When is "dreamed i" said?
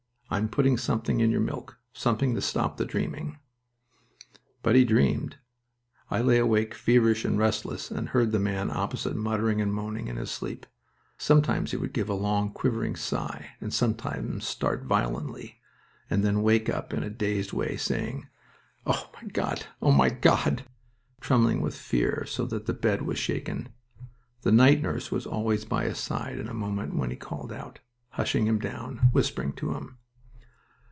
4.85-6.21